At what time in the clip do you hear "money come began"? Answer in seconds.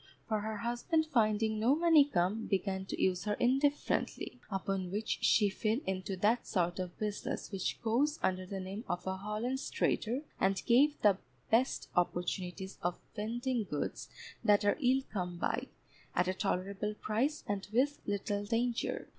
1.75-2.85